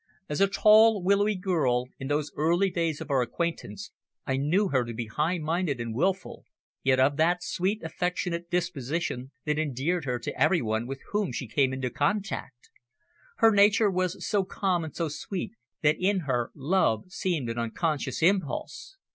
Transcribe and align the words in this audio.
As 0.27 0.41
a 0.41 0.47
tall, 0.47 1.03
willowy 1.03 1.35
girl, 1.35 1.85
in 1.99 2.07
those 2.07 2.31
early 2.35 2.71
days 2.71 3.01
of 3.01 3.11
our 3.11 3.21
acquaintance, 3.21 3.91
I 4.25 4.35
knew 4.35 4.69
her 4.69 4.83
to 4.83 4.95
be 4.95 5.05
high 5.05 5.37
minded 5.37 5.79
and 5.79 5.93
wilful, 5.93 6.43
yet 6.81 6.99
of 6.99 7.17
that 7.17 7.43
sweet 7.43 7.83
affectionate 7.83 8.49
disposition 8.49 9.29
that 9.45 9.59
endeared 9.59 10.05
her 10.05 10.17
to 10.17 10.41
every 10.41 10.63
one 10.63 10.87
with 10.87 11.01
whom 11.11 11.31
she 11.31 11.45
came 11.45 11.71
into 11.71 11.91
contact. 11.91 12.71
Her 13.35 13.51
nature 13.51 13.91
was 13.91 14.25
so 14.27 14.43
calm 14.43 14.83
and 14.83 14.95
so 14.95 15.07
sweet 15.07 15.51
that 15.83 15.97
in 15.99 16.21
her 16.21 16.49
love 16.55 17.11
seemed 17.11 17.47
an 17.51 17.59
unconscious 17.59 18.23
impulse. 18.23 18.97